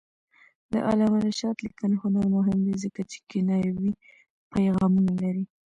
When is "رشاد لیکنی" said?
1.27-1.95